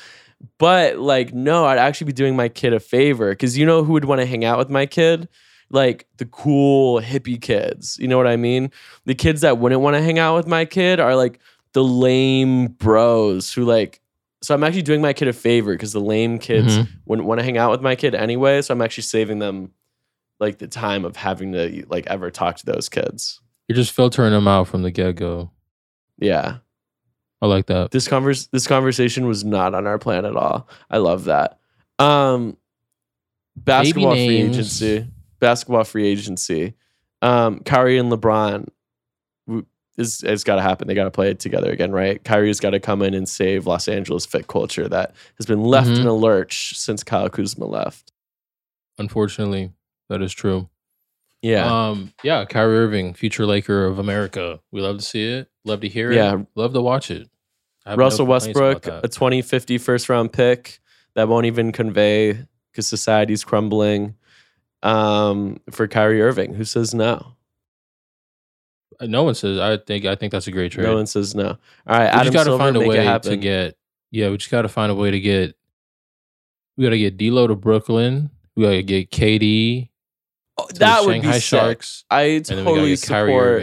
But 0.58 0.98
like, 0.98 1.32
no, 1.32 1.64
I'd 1.64 1.78
actually 1.78 2.06
be 2.06 2.12
doing 2.12 2.34
my 2.36 2.48
kid 2.48 2.72
a 2.72 2.80
favor 2.80 3.30
because 3.30 3.56
you 3.58 3.64
know 3.66 3.84
who 3.84 3.92
would 3.92 4.04
want 4.04 4.20
to 4.20 4.26
hang 4.26 4.44
out 4.44 4.58
with 4.58 4.68
my 4.70 4.86
kid? 4.86 5.28
Like 5.70 6.06
the 6.16 6.24
cool 6.26 7.00
hippie 7.00 7.40
kids. 7.40 7.98
You 8.00 8.08
know 8.08 8.16
what 8.16 8.26
I 8.26 8.36
mean? 8.36 8.70
The 9.04 9.14
kids 9.14 9.42
that 9.42 9.58
wouldn't 9.58 9.80
want 9.80 9.96
to 9.96 10.02
hang 10.02 10.18
out 10.18 10.36
with 10.36 10.46
my 10.46 10.64
kid 10.64 10.98
are 10.98 11.14
like 11.14 11.40
the 11.72 11.84
lame 11.84 12.68
bros 12.68 13.52
who 13.52 13.64
like. 13.64 14.00
So 14.42 14.54
I'm 14.54 14.62
actually 14.64 14.82
doing 14.82 15.02
my 15.02 15.12
kid 15.12 15.26
a 15.28 15.32
favor 15.32 15.72
because 15.74 15.92
the 15.92 16.00
lame 16.00 16.38
kids 16.38 16.78
Mhm. 16.78 16.88
wouldn't 17.06 17.26
want 17.28 17.40
to 17.40 17.44
hang 17.44 17.58
out 17.58 17.70
with 17.72 17.82
my 17.82 17.96
kid 17.96 18.14
anyway. 18.14 18.62
So 18.62 18.72
I'm 18.72 18.80
actually 18.80 19.02
saving 19.02 19.40
them 19.40 19.72
like 20.40 20.58
the 20.58 20.68
time 20.68 21.04
of 21.04 21.16
having 21.16 21.52
to 21.52 21.84
like 21.88 22.06
ever 22.06 22.30
talk 22.30 22.56
to 22.58 22.66
those 22.66 22.88
kids. 22.88 23.40
You're 23.68 23.76
just 23.76 23.92
filtering 23.92 24.32
them 24.32 24.48
out 24.48 24.66
from 24.68 24.82
the 24.82 24.90
get 24.90 25.16
go. 25.16 25.50
Yeah. 26.18 26.58
I 27.40 27.46
like 27.46 27.66
that. 27.66 27.90
this 27.92 28.08
converse 28.08 28.46
this 28.48 28.66
conversation 28.66 29.26
was 29.26 29.44
not 29.44 29.74
on 29.74 29.86
our 29.86 29.98
plan 29.98 30.24
at 30.24 30.34
all. 30.36 30.68
I 30.90 30.96
love 30.98 31.24
that. 31.26 31.58
Um 31.98 32.56
basketball 33.56 34.12
free 34.14 34.26
names. 34.42 34.56
agency. 34.56 35.06
Basketball 35.38 35.84
free 35.84 36.06
agency. 36.08 36.74
Um 37.22 37.60
Kyrie 37.60 37.98
and 37.98 38.10
LeBron 38.10 38.68
is 39.96 40.22
it's 40.22 40.44
got 40.44 40.56
to 40.56 40.62
happen. 40.62 40.86
They 40.88 40.94
got 40.94 41.04
to 41.04 41.10
play 41.10 41.28
it 41.30 41.40
together 41.40 41.70
again, 41.70 41.90
right? 41.92 42.22
Kyrie's 42.22 42.60
got 42.60 42.70
to 42.70 42.80
come 42.80 43.02
in 43.02 43.14
and 43.14 43.28
save 43.28 43.66
Los 43.66 43.88
Angeles 43.88 44.24
fit 44.26 44.46
culture 44.46 44.88
that 44.88 45.14
has 45.36 45.46
been 45.46 45.60
left 45.62 45.88
Mhm. 45.90 46.00
in 46.00 46.06
a 46.06 46.12
lurch 46.12 46.76
since 46.78 47.02
Kyle 47.02 47.28
Kuzma 47.28 47.66
left. 47.66 48.12
Unfortunately, 48.98 49.72
that 50.08 50.22
is 50.22 50.32
true. 50.32 50.68
Yeah. 51.42 51.88
Um, 51.88 52.12
yeah, 52.22 52.44
Kyrie 52.44 52.78
Irving, 52.78 53.14
future 53.14 53.46
Laker 53.46 53.86
of 53.86 53.98
America. 53.98 54.60
We 54.72 54.80
love 54.80 54.98
to 54.98 55.04
see 55.04 55.24
it. 55.24 55.48
Love 55.64 55.80
to 55.80 55.88
hear 55.88 56.10
it. 56.10 56.16
Yeah. 56.16 56.42
Love 56.54 56.72
to 56.72 56.80
watch 56.80 57.10
it. 57.10 57.28
Have 57.86 57.98
no 57.98 58.04
Russell 58.04 58.26
Westbrook, 58.26 58.86
a 58.86 59.08
2050 59.08 59.78
first 59.78 60.08
round 60.08 60.32
pick 60.32 60.80
that 61.14 61.28
won't 61.28 61.46
even 61.46 61.72
convey 61.72 62.38
because 62.70 62.86
society's 62.86 63.44
crumbling. 63.44 64.14
Um, 64.82 65.60
for 65.70 65.88
Kyrie 65.88 66.22
Irving, 66.22 66.54
who 66.54 66.64
says 66.64 66.94
no? 66.94 67.34
Uh, 69.00 69.06
no 69.06 69.24
one 69.24 69.34
says. 69.34 69.58
I 69.58 69.76
think. 69.76 70.04
I 70.04 70.14
think 70.14 70.30
that's 70.30 70.46
a 70.46 70.52
great 70.52 70.70
trade. 70.70 70.84
No 70.84 70.94
one 70.94 71.06
says 71.06 71.34
no. 71.34 71.48
All 71.48 71.58
right, 71.88 72.02
we 72.02 72.20
Adam 72.20 72.32
just 72.32 72.46
got 72.46 72.52
to 72.52 72.58
find 72.58 72.76
a 72.76 72.80
way 72.80 73.18
to 73.18 73.36
get. 73.36 73.76
Yeah, 74.10 74.30
we 74.30 74.36
just 74.36 74.50
got 74.50 74.62
to 74.62 74.68
find 74.68 74.92
a 74.92 74.94
way 74.94 75.10
to 75.10 75.18
get. 75.18 75.56
We 76.76 76.84
got 76.84 76.90
to 76.90 76.98
get 76.98 77.16
D'Lo 77.16 77.48
to 77.48 77.56
Brooklyn. 77.56 78.30
We 78.54 78.62
got 78.62 78.70
to 78.70 78.82
get 78.84 79.10
KD 79.10 79.88
Oh, 80.58 80.66
that 80.74 81.00
the 81.00 81.06
would 81.06 81.12
Shanghai 81.14 81.28
be 81.28 81.32
sick. 81.34 81.42
Sharks, 81.42 82.04
I 82.10 82.22
and 82.22 82.44
then 82.46 82.56
we 82.58 82.64
got 82.64 82.70
to 82.70 82.74
totally 82.74 82.96
support 82.96 83.62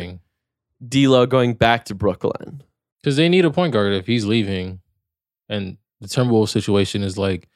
D'Lo 0.88 1.26
going 1.26 1.54
back 1.54 1.86
to 1.86 1.96
Brooklyn. 1.96 2.64
because 3.02 3.16
they 3.18 3.28
need 3.30 3.46
a 3.46 3.52
point 3.52 3.74
guard 3.74 3.94
if 3.94 4.08
he's 4.08 4.26
leaving, 4.26 4.80
and 5.50 5.78
the 6.02 6.08
Timberwolves 6.08 6.50
situation 6.50 7.04
is 7.04 7.18
like 7.18 7.50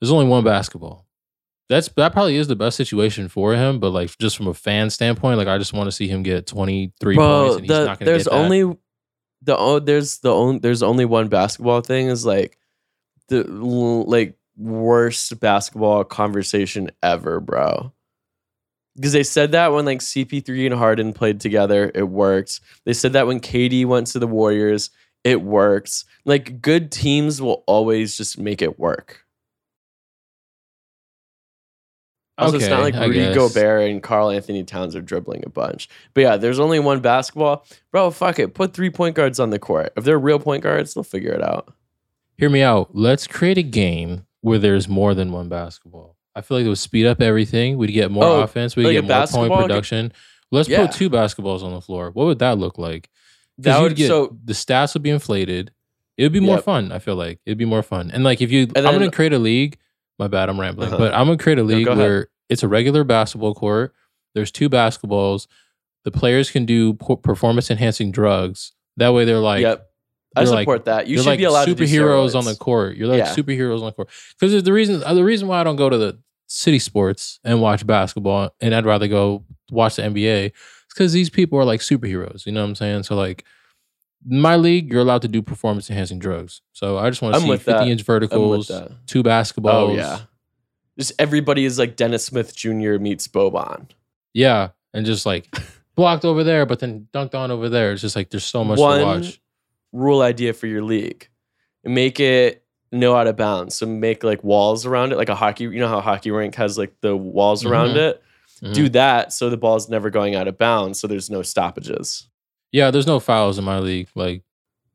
there's 0.00 0.10
only 0.12 0.26
one 0.26 0.44
basketball. 0.44 1.06
That's 1.68 1.88
that 1.96 2.12
probably 2.12 2.36
is 2.36 2.46
the 2.48 2.56
best 2.56 2.76
situation 2.78 3.28
for 3.28 3.54
him, 3.54 3.78
but 3.78 3.90
like 3.90 4.16
just 4.18 4.36
from 4.38 4.46
a 4.46 4.54
fan 4.54 4.88
standpoint, 4.90 5.36
like 5.38 5.48
I 5.48 5.58
just 5.58 5.74
want 5.74 5.86
to 5.88 5.92
see 5.92 6.08
him 6.08 6.22
get 6.22 6.46
23 6.46 7.16
points, 7.16 7.18
Bro, 7.18 7.52
and 7.52 7.60
he's 7.60 7.68
the, 7.68 7.84
not 7.84 7.98
to 7.98 8.04
there's 8.06 8.24
get 8.24 8.30
that. 8.32 8.36
only 8.38 8.76
the 9.42 9.56
o- 9.56 9.78
there's 9.78 10.18
the 10.20 10.32
only 10.32 10.58
there's 10.60 10.82
only 10.82 11.04
one 11.04 11.28
basketball 11.28 11.82
thing 11.82 12.08
is 12.08 12.24
like 12.24 12.56
the 13.28 13.44
like 13.44 14.34
worst 14.56 15.38
basketball 15.40 16.04
conversation 16.04 16.90
ever, 17.02 17.38
bro. 17.40 17.92
Because 18.98 19.12
they 19.12 19.22
said 19.22 19.52
that 19.52 19.72
when 19.72 19.84
like 19.84 20.00
CP3 20.00 20.66
and 20.66 20.74
Harden 20.74 21.12
played 21.12 21.40
together, 21.40 21.92
it 21.94 22.08
worked. 22.08 22.60
They 22.84 22.92
said 22.92 23.12
that 23.12 23.28
when 23.28 23.40
KD 23.40 23.86
went 23.86 24.08
to 24.08 24.18
the 24.18 24.26
Warriors, 24.26 24.90
it 25.22 25.40
works. 25.40 26.04
Like 26.24 26.60
good 26.60 26.90
teams 26.90 27.40
will 27.40 27.62
always 27.66 28.16
just 28.16 28.38
make 28.38 28.60
it 28.60 28.78
work. 28.78 29.24
Also, 32.38 32.56
it's 32.56 32.68
not 32.68 32.82
like 32.82 32.94
Rudy. 32.94 33.34
Gobert 33.34 33.90
and 33.90 34.00
Karl-Anthony 34.00 34.62
Towns 34.62 34.94
are 34.94 35.00
dribbling 35.00 35.42
a 35.44 35.48
bunch. 35.48 35.88
But 36.14 36.20
yeah, 36.20 36.36
there's 36.36 36.60
only 36.60 36.78
one 36.78 37.00
basketball. 37.00 37.66
Bro, 37.90 38.12
fuck 38.12 38.38
it. 38.38 38.54
Put 38.54 38.74
three 38.74 38.90
point 38.90 39.16
guards 39.16 39.40
on 39.40 39.50
the 39.50 39.58
court. 39.58 39.92
If 39.96 40.04
they're 40.04 40.18
real 40.18 40.38
point 40.38 40.62
guards, 40.62 40.94
they'll 40.94 41.02
figure 41.02 41.32
it 41.32 41.42
out. 41.42 41.72
Hear 42.36 42.48
me 42.48 42.62
out. 42.62 42.90
Let's 42.94 43.26
create 43.26 43.58
a 43.58 43.62
game 43.64 44.24
where 44.40 44.58
there's 44.58 44.88
more 44.88 45.14
than 45.14 45.32
one 45.32 45.48
basketball. 45.48 46.17
I 46.38 46.40
feel 46.40 46.56
like 46.58 46.66
it 46.66 46.68
would 46.68 46.78
speed 46.78 47.06
up 47.06 47.20
everything. 47.20 47.76
We'd 47.78 47.88
get 47.92 48.10
more 48.10 48.24
Oh, 48.24 48.40
offense. 48.40 48.76
We'd 48.76 48.84
like 48.84 48.92
get 48.92 49.04
more 49.04 49.26
point 49.48 49.52
production. 49.62 50.12
Let's 50.50 50.68
Yeah. 50.68 50.86
put 50.86 50.92
two 50.96 51.10
basketballs 51.10 51.62
on 51.62 51.72
the 51.74 51.80
floor. 51.80 52.10
What 52.12 52.26
would 52.26 52.38
that 52.38 52.58
look 52.58 52.78
like? 52.78 53.10
That 53.58 53.82
you'd 53.82 53.96
get 53.96 54.08
so 54.08 54.36
the 54.44 54.52
stats 54.52 54.94
would 54.94 55.02
be 55.02 55.10
inflated. 55.10 55.72
It 56.16 56.22
would 56.22 56.32
be 56.32 56.40
more 56.40 56.56
Yep. 56.56 56.64
fun. 56.64 56.92
I 56.92 56.98
feel 57.00 57.16
like 57.16 57.40
it'd 57.44 57.58
be 57.58 57.64
more 57.64 57.82
fun. 57.82 58.10
And 58.12 58.24
like 58.24 58.40
if 58.40 58.50
you, 58.50 58.68
And 58.74 58.86
I'm 58.86 58.94
gonna 58.94 59.10
create 59.10 59.32
a 59.32 59.38
league. 59.38 59.76
My 60.18 60.26
bad, 60.28 60.48
I'm 60.48 60.58
rambling. 60.58 60.88
Uh-huh. 60.88 60.98
But 60.98 61.14
I'm 61.14 61.26
gonna 61.26 61.38
create 61.38 61.58
a 61.58 61.62
league 61.64 61.86
ahead. 61.86 61.98
where 61.98 62.28
it's 62.48 62.62
a 62.62 62.68
regular 62.68 63.04
basketball 63.04 63.54
court. 63.54 63.92
There's 64.34 64.50
two 64.50 64.68
basketballs. 64.70 65.46
The 66.04 66.10
players 66.10 66.50
can 66.50 66.64
do 66.64 66.94
performance 66.94 67.70
enhancing 67.70 68.10
drugs. 68.12 68.72
That 68.96 69.12
way, 69.12 69.24
they're 69.24 69.38
like, 69.38 69.62
yep. 69.62 69.86
I 70.36 70.44
they're 70.44 70.52
like- 70.54 70.62
support 70.62 70.84
that. 70.86 71.06
You 71.08 71.18
should 71.18 71.26
like 71.26 71.38
be 71.38 71.44
allowed 71.44 71.64
to 71.66 71.74
superheroes 71.74 72.34
on 72.34 72.44
the 72.44 72.54
court. 72.54 72.96
You're 72.96 73.08
like 73.08 73.18
Yeah. 73.18 73.34
superheroes 73.34 73.80
on 73.80 73.86
the 73.86 73.92
court. 73.92 74.08
Because 74.38 74.62
the 74.62 74.72
reason 74.72 75.02
uh, 75.04 75.14
the 75.14 75.24
reason 75.24 75.48
why 75.48 75.60
I 75.60 75.64
don't 75.64 75.76
go 75.76 75.88
to 75.90 75.98
the 75.98 76.18
city 76.48 76.80
sports 76.80 77.38
and 77.44 77.62
watch 77.62 77.86
basketball, 77.86 78.50
and 78.60 78.74
I'd 78.74 78.84
rather 78.84 79.06
go 79.06 79.44
watch 79.70 79.96
the 79.96 80.02
NBA. 80.02 80.52
Because 80.88 81.12
these 81.12 81.30
people 81.30 81.56
are 81.58 81.64
like 81.64 81.80
superheroes. 81.80 82.44
You 82.44 82.52
know 82.52 82.62
what 82.62 82.70
I'm 82.70 82.74
saying? 82.74 83.04
So 83.04 83.14
like. 83.14 83.44
My 84.26 84.56
league, 84.56 84.90
you're 84.90 85.00
allowed 85.00 85.22
to 85.22 85.28
do 85.28 85.40
performance 85.42 85.88
enhancing 85.88 86.18
drugs. 86.18 86.60
So 86.72 86.98
I 86.98 87.08
just 87.08 87.22
want 87.22 87.36
to 87.36 87.40
see 87.40 87.48
with 87.48 87.62
50 87.62 87.72
that. 87.72 87.88
inch 87.88 88.02
verticals, 88.02 88.66
two 89.06 89.22
basketballs. 89.22 89.90
Oh 89.90 89.94
yeah. 89.94 90.18
Just 90.98 91.12
everybody 91.20 91.64
is 91.64 91.78
like 91.78 91.94
Dennis 91.94 92.24
Smith 92.24 92.54
Jr. 92.54 92.98
meets 92.98 93.28
Boban. 93.28 93.88
Yeah, 94.34 94.70
and 94.92 95.06
just 95.06 95.24
like 95.24 95.48
blocked 95.94 96.24
over 96.24 96.42
there, 96.42 96.66
but 96.66 96.80
then 96.80 97.06
dunked 97.12 97.36
on 97.36 97.52
over 97.52 97.68
there. 97.68 97.92
It's 97.92 98.02
just 98.02 98.16
like 98.16 98.30
there's 98.30 98.44
so 98.44 98.64
much 98.64 98.80
One 98.80 98.98
to 98.98 99.04
watch. 99.04 99.40
rule 99.92 100.20
idea 100.20 100.52
for 100.52 100.66
your 100.66 100.82
league. 100.82 101.28
Make 101.84 102.18
it 102.18 102.64
no 102.92 103.14
out 103.16 103.26
of 103.26 103.36
bounds. 103.36 103.74
So 103.74 103.86
make 103.86 104.22
like 104.24 104.42
walls 104.44 104.86
around 104.86 105.12
it, 105.12 105.16
like 105.18 105.28
a 105.28 105.34
hockey. 105.34 105.64
You 105.64 105.78
know 105.80 105.88
how 105.88 105.98
a 105.98 106.02
hockey 106.02 106.30
rink 106.30 106.54
has 106.56 106.78
like 106.78 106.94
the 107.00 107.16
walls 107.16 107.64
around 107.64 107.90
Mhm. 107.90 107.96
it. 107.96 108.22
Mhm. 108.62 108.74
Do 108.74 108.88
that 108.90 109.32
so 109.32 109.50
the 109.50 109.56
ball's 109.56 109.88
never 109.88 110.10
going 110.10 110.34
out 110.34 110.48
of 110.48 110.58
bounds. 110.58 110.98
So 111.00 111.06
there's 111.06 111.30
no 111.30 111.42
stoppages. 111.42 112.28
Yeah, 112.72 112.90
there's 112.90 113.06
no 113.06 113.20
fouls 113.20 113.58
in 113.58 113.64
my 113.64 113.78
league. 113.78 114.08
Like, 114.14 114.42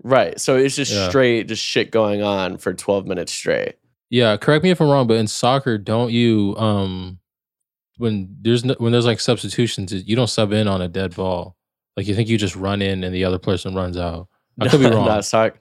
Right. 0.03 0.39
So 0.39 0.57
it's 0.57 0.75
just 0.75 0.91
Yeah. 0.91 1.07
straight, 1.09 1.47
just 1.47 1.63
shit 1.63 1.89
going 1.91 2.21
on 2.21 2.57
for 2.57 2.73
12 2.73 3.05
minutes 3.07 3.31
straight. 3.33 3.75
yeah, 4.09 4.38
correct 4.38 4.63
me 4.63 4.69
if 4.69 4.79
I'm 4.81 4.89
wrong, 4.89 5.07
but 5.07 5.17
in 5.17 5.25
soccer, 5.27 5.77
don't 5.77 6.12
you 6.12 6.55
um 6.57 7.19
when 7.97 8.35
there's 8.41 8.65
no, 8.65 8.75
when 8.79 8.91
there's 8.91 9.05
like 9.05 9.19
substitutions, 9.19 9.91
you 9.93 10.15
don't 10.15 10.27
sub 10.29 10.51
in 10.51 10.67
on 10.67 10.81
a 10.81 10.88
dead 10.88 11.15
ball. 11.15 11.55
Like 11.95 12.07
you 12.07 12.15
think 12.15 12.27
you 12.27 12.38
just 12.38 12.55
run 12.55 12.81
in 12.81 13.03
and 13.03 13.13
the 13.15 13.23
other 13.23 13.38
person 13.39 13.75
runs 13.75 13.97
out. 13.97 14.27
I 14.59 14.67
could 14.67 14.79
be 14.81 14.85
wrong. 14.89 15.05
Not 15.07 15.25
soccer. 15.25 15.57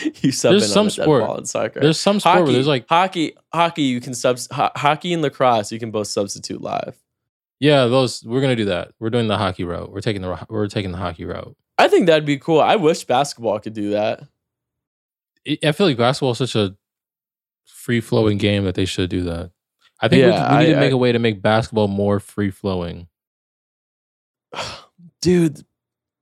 you 0.22 0.32
sub 0.32 0.52
There's 0.52 0.64
in 0.64 0.68
some 0.70 0.84
on 0.86 0.90
sport. 0.90 1.22
ball 1.24 1.36
in 1.38 1.44
soccer. 1.46 1.80
There's 1.80 2.00
some 2.00 2.20
sport 2.20 2.32
hockey, 2.34 2.44
where 2.44 2.52
there's 2.52 2.66
like 2.66 2.86
hockey, 2.88 3.34
hockey. 3.52 3.82
You 3.82 4.00
can 4.00 4.14
sub 4.14 4.38
ho- 4.50 4.70
hockey 4.74 5.12
and 5.12 5.22
lacrosse. 5.22 5.70
You 5.72 5.78
can 5.78 5.90
both 5.90 6.06
substitute 6.08 6.60
live. 6.62 6.96
yeah, 7.60 7.86
those 7.86 8.24
we're 8.24 8.40
gonna 8.40 8.56
do 8.56 8.64
that. 8.66 8.92
We're 9.00 9.10
doing 9.10 9.28
the 9.28 9.38
hockey 9.38 9.64
route. 9.64 9.90
We're 9.92 10.00
taking 10.00 10.22
the 10.22 10.46
we're 10.48 10.68
taking 10.68 10.92
the 10.92 10.98
hockey 10.98 11.24
route. 11.24 11.56
I 11.78 11.88
think 11.88 12.06
that'd 12.06 12.24
be 12.26 12.38
cool. 12.38 12.60
I 12.60 12.76
wish 12.76 13.04
basketball 13.04 13.58
could 13.60 13.74
do 13.74 13.90
that. 13.90 14.22
I- 15.64 15.72
feel 15.72 15.86
like 15.88 15.96
basketball 15.96 16.32
is 16.32 16.38
such 16.38 16.54
a 16.54 16.76
free 17.66 18.00
flowing 18.00 18.38
game 18.38 18.64
that 18.64 18.74
they 18.76 18.84
should 18.84 19.10
do 19.10 19.22
that. 19.24 19.50
I 20.00 20.08
think 20.08 20.24
we, 20.24 20.28
Yeah, 20.30 20.48
could- 20.48 20.58
we 20.58 20.64
need 20.64 20.70
I- 20.70 20.74
to 20.74 20.80
make 20.80 20.90
I- 20.92 20.94
a 20.94 20.96
way 20.96 21.12
to 21.12 21.18
make 21.18 21.42
basketball 21.42 21.88
more 21.88 22.20
free 22.20 22.50
flowing. 22.50 23.08
Dude, 25.20 25.64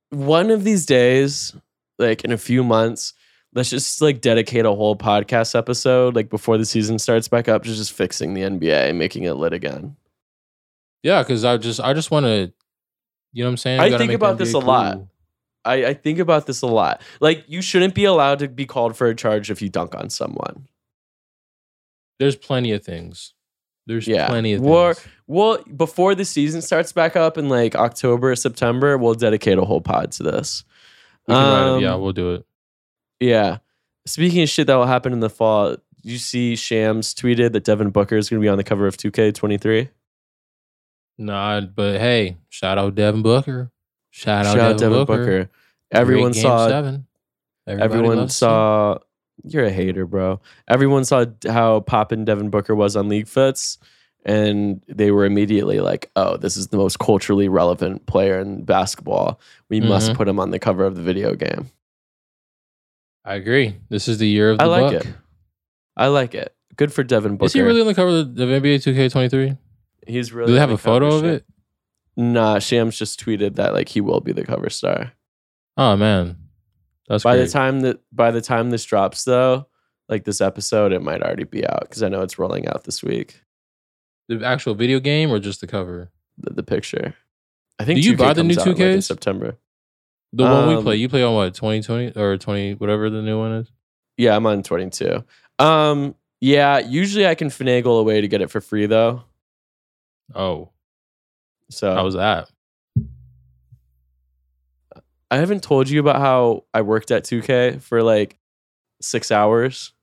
one 0.09 0.51
of 0.51 0.63
these 0.63 0.85
days, 0.85 1.55
like 1.97 2.23
in 2.23 2.31
a 2.31 2.37
few 2.37 2.63
months, 2.63 3.13
let's 3.53 3.69
just 3.69 4.01
like 4.01 4.21
dedicate 4.21 4.65
a 4.65 4.71
whole 4.71 4.95
podcast 4.95 5.55
episode, 5.55 6.15
like 6.15 6.29
before 6.29 6.57
the 6.57 6.65
season 6.65 6.99
starts 6.99 7.27
back 7.27 7.47
up, 7.47 7.63
to 7.63 7.69
just 7.73 7.93
fixing 7.93 8.33
the 8.33 8.41
NBA 8.41 8.89
and 8.89 8.97
making 8.99 9.23
it 9.23 9.33
lit 9.33 9.53
again. 9.53 9.95
Yeah, 11.03 11.21
because 11.23 11.43
I 11.45 11.57
just 11.57 11.79
I 11.79 11.93
just 11.93 12.11
want 12.11 12.25
to, 12.25 12.51
you 13.33 13.43
know 13.43 13.49
what 13.49 13.51
I'm 13.53 13.57
saying. 13.57 13.79
I 13.79 13.97
think 13.97 14.13
about 14.13 14.37
this 14.37 14.53
a 14.53 14.59
lot. 14.59 14.99
I, 15.63 15.85
I 15.85 15.93
think 15.93 16.17
about 16.19 16.47
this 16.47 16.63
a 16.63 16.67
lot. 16.67 17.01
Like, 17.19 17.45
you 17.47 17.61
shouldn't 17.61 17.93
be 17.93 18.05
allowed 18.05 18.39
to 18.39 18.47
be 18.47 18.65
called 18.65 18.95
for 18.97 19.05
a 19.07 19.15
charge 19.15 19.51
if 19.51 19.61
you 19.61 19.69
dunk 19.69 19.93
on 19.93 20.09
someone. 20.09 20.67
There's 22.19 22.35
plenty 22.35 22.71
of 22.71 22.83
things. 22.83 23.33
There's 23.87 24.07
Yeah. 24.07 24.27
plenty 24.27 24.53
of 24.53 24.61
War- 24.61 24.93
things. 24.95 25.07
Well, 25.27 25.63
before 25.75 26.15
the 26.15 26.25
season 26.25 26.61
starts 26.61 26.91
back 26.93 27.15
up 27.15 27.37
in 27.37 27.47
like 27.49 27.75
October 27.75 28.31
or 28.31 28.35
September, 28.35 28.97
we'll 28.97 29.13
dedicate 29.13 29.57
a 29.59 29.65
whole 29.65 29.81
pod 29.81 30.11
to 30.13 30.23
this. 30.23 30.63
We 31.27 31.35
it. 31.35 31.37
Yeah, 31.37 31.93
Um, 31.93 32.01
we'll 32.01 32.11
do 32.13 32.33
it. 32.35 32.45
Yeah. 33.21 33.59
Speaking 34.05 34.41
of 34.41 34.49
shit 34.49 34.67
that 34.67 34.75
will 34.75 34.85
happen 34.87 35.13
in 35.13 35.19
the 35.21 35.29
fall, 35.29 35.77
you 36.01 36.17
see 36.17 36.55
Shams 36.55 37.13
tweeted 37.13 37.53
that 37.53 37.63
Devin 37.63 37.91
Booker 37.91 38.17
is 38.17 38.29
going 38.29 38.41
to 38.41 38.43
be 38.43 38.49
on 38.49 38.57
the 38.57 38.63
cover 38.63 38.87
of 38.87 38.97
2K23. 38.97 39.89
Nah, 41.17 41.61
but 41.61 41.99
hey, 41.99 42.37
shout 42.49 42.77
out 42.77 42.95
Devin 42.95 43.21
Booker. 43.21 43.71
Shout 44.09 44.45
out 44.47 44.55
Shout 44.55 44.59
out 44.59 44.77
Devin, 44.77 44.91
Devin 44.91 45.05
Booker. 45.05 45.23
Booker. 45.43 45.49
Everyone 45.91 46.33
saw. 46.33 46.67
seven. 46.67 47.05
Everybody 47.67 47.93
Everyone 47.93 48.29
saw. 48.29 48.97
You're 49.43 49.65
a 49.65 49.71
hater, 49.71 50.05
bro. 50.05 50.39
Everyone 50.67 51.05
saw 51.05 51.25
how 51.47 51.79
poppin' 51.81 52.25
Devin 52.25 52.49
Booker 52.49 52.75
was 52.75 52.95
on 52.95 53.07
League 53.09 53.27
Fits, 53.27 53.77
and 54.25 54.83
they 54.87 55.11
were 55.11 55.25
immediately 55.25 55.79
like, 55.79 56.09
"Oh, 56.15 56.37
this 56.37 56.57
is 56.57 56.67
the 56.67 56.77
most 56.77 56.99
culturally 56.99 57.49
relevant 57.49 58.05
player 58.07 58.39
in 58.39 58.63
basketball. 58.63 59.39
We 59.69 59.79
must 59.79 60.11
Mhm. 60.11 60.15
put 60.15 60.27
him 60.27 60.39
on 60.39 60.51
the 60.51 60.59
cover 60.59 60.85
of 60.85 60.95
the 60.95 61.01
video 61.01 61.35
game." 61.35 61.69
I 63.23 63.35
agree. 63.35 63.75
This 63.89 64.07
is 64.07 64.17
the 64.17 64.27
year 64.27 64.51
of 64.51 64.57
the 64.57 64.63
I 64.63 64.67
like 64.67 64.93
Buck. 64.93 65.05
it. 65.05 65.13
I 65.95 66.07
like 66.07 66.33
it. 66.35 66.55
Good 66.75 66.91
for 66.91 67.03
Devin 67.03 67.37
Booker. 67.37 67.45
Is 67.45 67.53
he 67.53 67.61
really 67.61 67.81
on 67.81 67.87
the 67.87 67.93
cover 67.93 68.09
of 68.09 68.35
the, 68.35 68.45
NBA 68.45 68.77
2K23? 68.77 69.57
He's 70.07 70.33
really. 70.33 70.47
Do 70.47 70.53
they 70.53 70.59
have 70.59 70.69
the 70.69 70.75
a 70.75 70.79
photo 70.79 71.07
of 71.07 71.21
shit. 71.21 71.33
it? 71.33 71.45
Nah, 72.17 72.59
Shams 72.59 72.97
just 72.97 73.23
tweeted 73.23 73.55
that 73.55 73.73
like 73.73 73.89
he 73.89 74.01
will 74.01 74.19
be 74.19 74.31
the 74.31 74.45
cover 74.45 74.69
star. 74.69 75.13
Oh 75.77 75.95
man, 75.95 76.37
that's 77.07 77.23
by 77.23 77.35
great. 77.35 77.45
the 77.45 77.51
time 77.51 77.81
that 77.81 77.99
by 78.11 78.31
the 78.31 78.41
time 78.41 78.69
this 78.69 78.83
drops 78.83 79.23
though, 79.23 79.67
like 80.09 80.25
this 80.25 80.41
episode, 80.41 80.91
it 80.91 81.01
might 81.01 81.21
already 81.21 81.45
be 81.45 81.65
out 81.65 81.81
because 81.81 82.03
I 82.03 82.09
know 82.09 82.21
it's 82.21 82.39
rolling 82.39 82.67
out 82.67 82.83
this 82.83 83.01
week. 83.03 83.41
the 84.27 84.43
actual 84.45 84.73
video 84.75 84.99
game 84.99 85.31
or 85.31 85.39
just 85.39 85.61
the 85.61 85.67
cover? 85.67 86.11
The, 86.37 86.53
the 86.53 86.63
picture. 86.63 87.15
I 87.79 87.85
think. 87.85 88.01
Do 88.01 88.07
you 88.07 88.15
2K 88.15 88.17
buy 88.17 88.33
the 88.33 88.43
new 88.43 88.55
comes 88.55 88.67
out, 88.67 88.77
like, 88.77 88.87
in 88.87 89.01
September? 89.01 89.57
The 90.33 90.43
one 90.43 90.67
we 90.69 90.75
Um, 90.75 90.83
play. 90.83 90.95
You 90.95 91.09
play 91.09 91.23
on 91.23 91.33
what 91.35 91.53
2020 91.53 92.13
or 92.15 92.37
20 92.37 92.75
whatever 92.75 93.09
the 93.09 93.21
new 93.21 93.37
one 93.37 93.51
is. 93.53 93.71
Yeah, 94.17 94.35
I'm 94.35 94.45
on 94.45 94.63
22. 94.63 95.23
Um, 95.59 96.15
yeah. 96.39 96.79
Usually 96.79 97.27
I 97.27 97.35
can 97.35 97.49
finagle 97.49 97.99
a 97.99 98.03
way 98.03 98.21
to 98.21 98.27
get 98.27 98.41
it 98.41 98.49
for 98.49 98.61
free 98.61 98.85
though. 98.85 99.23
Oh, 100.33 100.69
So 101.69 101.93
how 101.93 102.05
was 102.05 102.13
that? 102.15 102.49
I 105.29 105.37
haven't 105.37 105.63
told 105.63 105.89
you 105.89 105.99
about 106.01 106.17
how 106.17 106.65
I 106.73 106.81
worked 106.81 107.11
at 107.11 107.23
2K 107.23 107.81
for 107.81 108.03
like 108.03 108.37
six 109.01 109.31
hours. 109.31 109.93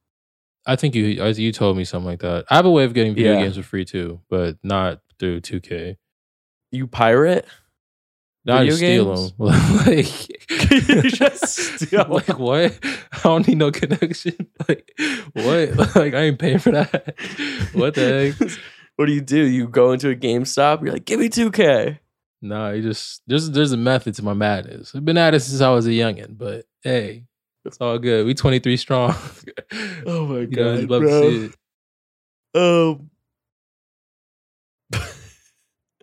I 0.67 0.77
think 0.77 0.95
you 0.95 1.05
you 1.07 1.53
told 1.53 1.77
me 1.77 1.85
something 1.85 2.07
like 2.07 2.21
that. 2.21 2.45
I 2.51 2.57
have 2.57 2.67
a 2.67 2.71
way 2.71 2.85
of 2.85 2.93
getting 2.95 3.15
video 3.15 3.35
Yeah. 3.35 3.43
games 3.43 3.57
for 3.57 3.63
free 3.63 3.85
too, 3.85 4.21
but 4.29 4.57
not 4.63 5.01
through 5.19 5.41
2K. 5.41 5.97
You 6.71 6.87
pirate? 6.87 7.47
Not 8.49 8.65
just 8.67 8.79
steal 8.79 9.15
games? 9.15 9.33
them. 9.33 9.47
like 9.87 10.29
You 10.89 11.11
just 11.11 11.47
steal 11.81 12.07
like 12.09 12.39
what? 12.39 12.79
I 13.13 13.21
don't 13.23 13.47
need 13.47 13.59
no 13.59 13.71
connection. 13.71 14.35
Like 14.69 14.91
what? 15.35 15.77
Like 15.95 16.15
I 16.15 16.23
ain't 16.23 16.39
paying 16.39 16.59
for 16.59 16.73
that. 16.73 17.15
What 17.75 17.95
the 17.95 18.35
heck? 18.39 18.51
what 18.97 19.07
do 19.07 19.13
you 19.13 19.21
do? 19.21 19.45
You 19.45 19.69
go 19.69 19.93
into 19.93 20.09
a 20.11 20.17
GameStop. 20.17 20.83
You're 20.83 20.95
like, 20.95 21.05
give 21.05 21.21
me 21.21 21.29
2K. 21.29 21.99
Nah, 22.41 22.71
you 22.71 22.83
just 22.83 23.23
there's 23.27 23.51
there's 23.51 23.73
a 23.73 23.77
method 23.77 24.15
to 24.15 24.25
my 24.25 24.33
madness. 24.35 24.95
I've 24.95 25.05
been 25.05 25.19
at 25.19 25.35
it 25.35 25.41
since 25.41 25.61
I 25.61 25.71
was 25.71 25.87
a 25.87 25.91
youngin, 25.91 26.39
but 26.39 26.65
hey, 26.83 27.25
it's 27.65 27.79
all 27.79 27.99
good. 27.99 28.25
We 28.27 28.35
23 28.35 28.77
strong. 28.77 29.15
Oh 30.07 30.27
my 30.27 30.39
you 30.41 30.47
god, 30.47 30.81
you'd 30.81 30.91
love 30.91 31.03
bro. 31.03 31.21
to 31.31 31.31
see 31.31 31.55
it. 32.55 32.59
Um, 32.59 33.11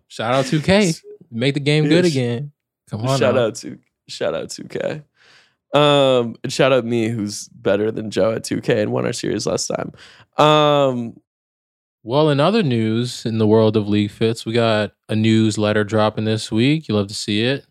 Shout 0.08 0.34
out 0.34 0.46
2K. 0.46 1.02
Make 1.36 1.54
the 1.54 1.60
game 1.60 1.88
good 1.88 2.06
again. 2.06 2.52
Come 2.90 3.06
on. 3.06 3.20
shout 3.20 3.36
now. 3.36 3.48
out 3.48 3.56
to 3.56 3.78
shout 4.08 4.34
out 4.34 4.50
2K. 4.50 5.04
Um, 5.74 6.36
and 6.44 6.54
shout 6.54 6.72
out 6.72 6.86
me, 6.86 7.10
who's 7.10 7.50
better 7.50 7.92
than 7.92 8.10
Joe 8.10 8.32
at 8.32 8.44
2K 8.44 8.84
and 8.84 8.92
won 8.92 9.06
our 9.06 9.14
series 9.14 9.46
last 9.46 9.68
time. 9.68 9.92
Um, 10.38 11.20
Well, 12.04 12.30
in 12.30 12.40
other 12.40 12.64
news 12.64 13.26
in 13.26 13.40
the 13.40 13.48
world 13.48 13.76
of 13.76 13.90
League 13.90 14.12
Fits, 14.12 14.46
we 14.46 14.54
got 14.54 14.92
a 15.10 15.16
newsletter 15.16 15.84
dropping 15.84 16.24
this 16.26 16.52
week. 16.52 16.88
You 16.88 16.96
love 16.96 17.08
to 17.08 17.16
see 17.16 17.44
it. 17.44 17.66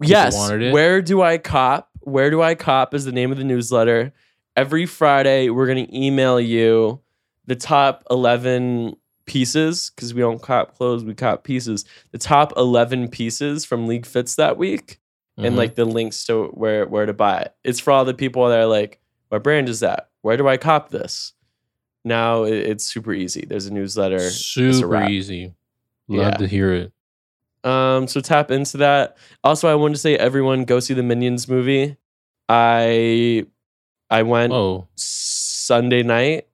Yes. 0.00 0.50
it. 0.50 0.72
Where 0.72 1.02
do 1.02 1.22
I 1.22 1.38
cop? 1.38 1.88
Where 2.00 2.30
do 2.30 2.42
I 2.42 2.54
cop 2.54 2.94
is 2.94 3.04
the 3.04 3.12
name 3.12 3.32
of 3.32 3.38
the 3.38 3.44
newsletter. 3.44 4.12
Every 4.56 4.86
Friday, 4.86 5.48
we're 5.48 5.66
gonna 5.66 5.86
email 5.92 6.38
you 6.40 7.00
the 7.46 7.56
top 7.56 8.04
11 8.10 8.96
pieces 9.32 9.90
because 9.94 10.12
we 10.14 10.20
don't 10.20 10.42
cop 10.42 10.76
clothes, 10.76 11.04
we 11.04 11.14
cop 11.14 11.42
pieces. 11.44 11.84
The 12.10 12.18
top 12.18 12.52
11 12.56 13.08
pieces 13.08 13.64
from 13.64 13.86
League 13.86 14.06
Fits 14.06 14.34
that 14.36 14.56
week. 14.58 14.98
and 15.38 15.54
Mhm. 15.54 15.58
like 15.58 15.74
the 15.76 15.86
links 15.86 16.24
to 16.26 16.48
where 16.48 16.84
where 16.86 17.06
to 17.06 17.14
buy 17.14 17.38
it. 17.40 17.54
It's 17.64 17.80
for 17.80 17.90
all 17.90 18.04
the 18.04 18.12
people 18.12 18.46
that 18.50 18.58
are 18.58 18.66
like, 18.66 19.00
what 19.30 19.42
brand 19.42 19.66
is 19.70 19.80
that? 19.80 20.10
Where 20.20 20.36
do 20.36 20.46
I 20.46 20.58
cop 20.58 20.90
this? 20.90 21.32
Now 22.04 22.42
it- 22.44 22.66
it's 22.70 22.84
super 22.84 23.14
easy. 23.14 23.46
There's 23.48 23.64
a 23.66 23.72
newsletter. 23.72 24.16
It's 24.16 24.36
a 24.56 24.72
super 24.74 25.04
easy. 25.08 25.54
Love 26.06 26.32
Yeah. 26.32 26.36
to 26.36 26.46
hear 26.46 26.74
it. 26.74 26.92
Um, 27.64 28.08
so 28.08 28.20
tap 28.20 28.50
into 28.50 28.76
that. 28.78 29.16
Also, 29.42 29.68
I 29.68 29.74
wanted 29.74 29.94
to 29.94 30.00
say 30.00 30.16
everyone 30.18 30.64
go 30.66 30.80
see 30.80 30.92
the 30.94 31.02
Minions 31.02 31.48
movie. 31.48 31.96
I 32.50 33.46
I 34.10 34.24
went 34.24 34.52
Oh, 34.52 34.88
Sunday 34.96 36.02
night 36.02 36.46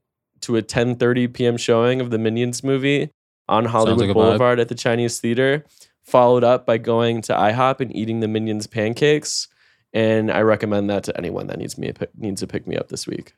to 0.48 0.56
a 0.56 0.62
10:30 0.62 1.32
p.m. 1.32 1.56
showing 1.58 2.00
of 2.00 2.10
the 2.10 2.18
Minions 2.18 2.64
movie 2.64 3.10
on 3.48 3.66
Hollywood 3.66 4.06
like. 4.08 4.14
Boulevard 4.14 4.58
at 4.58 4.68
the 4.68 4.74
Chinese 4.74 5.20
Theater. 5.20 5.64
Followed 6.02 6.42
up 6.42 6.64
by 6.64 6.78
going 6.78 7.20
to 7.22 7.34
IHOP 7.34 7.80
and 7.80 7.94
eating 7.94 8.20
the 8.20 8.28
Minions 8.28 8.66
pancakes. 8.66 9.46
And 9.92 10.30
I 10.32 10.40
recommend 10.40 10.88
that 10.88 11.04
to 11.04 11.16
anyone 11.18 11.48
that 11.48 11.58
needs 11.58 11.76
me 11.76 11.92
needs 12.16 12.40
to 12.40 12.46
pick 12.46 12.66
me 12.66 12.76
up 12.76 12.88
this 12.88 13.06
week. 13.06 13.34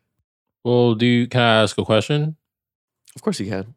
well, 0.63 0.95
do 0.95 1.05
you, 1.05 1.27
can 1.27 1.41
I 1.41 1.63
ask 1.63 1.77
a 1.79 1.85
question? 1.85 2.37
Of 3.17 3.23
course 3.23 3.41
you 3.41 3.51
can. 3.51 3.75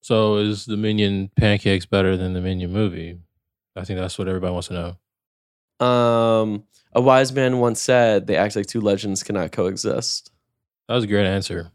So 0.00 0.36
is 0.36 0.64
the 0.64 0.78
Minion 0.78 1.30
pancakes 1.36 1.84
better 1.84 2.16
than 2.16 2.32
the 2.32 2.40
Minion 2.40 2.72
movie? 2.72 3.18
I 3.76 3.84
think 3.84 3.98
that's 3.98 4.18
what 4.18 4.26
everybody 4.26 4.52
wants 4.52 4.68
to 4.68 4.96
know. 5.80 5.86
Um, 5.86 6.64
a 6.94 7.00
wise 7.02 7.32
man 7.32 7.58
once 7.58 7.80
said, 7.80 8.26
"They 8.26 8.36
act 8.36 8.56
like 8.56 8.66
two 8.66 8.80
legends 8.80 9.22
cannot 9.22 9.52
coexist," 9.52 10.30
That 10.88 10.94
was 10.94 11.04
a 11.04 11.06
great 11.06 11.26
answer. 11.26 11.70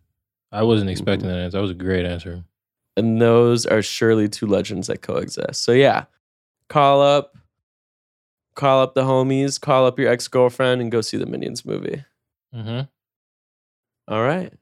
I 0.55 0.63
wasn't 0.63 0.89
expecting 0.89 1.27
that 1.27 1.38
answer. 1.38 1.57
That 1.57 1.62
was 1.62 1.71
a 1.71 1.75
great 1.75 2.05
answer. 2.05 2.43
and 2.97 3.21
those 3.21 3.65
are 3.65 3.81
surely 3.81 4.29
two 4.29 4.47
legends 4.47 4.88
that 4.88 5.01
coexist. 5.01 5.63
So 5.63 5.71
yeah, 5.74 6.05
call 6.69 7.01
up, 7.01 7.35
call 8.55 8.81
up 8.81 8.93
the 8.95 9.03
homies, 9.03 9.59
call 9.59 9.85
up 9.85 10.00
your 10.00 10.09
ex 10.09 10.27
girlfriend, 10.27 10.81
and 10.81 10.91
go 10.91 11.01
see 11.01 11.17
the 11.17 11.25
Minions 11.25 11.65
movie. 11.65 12.03
Mm-hmm. 12.55 12.81
All 14.07 14.24
right. 14.24 14.53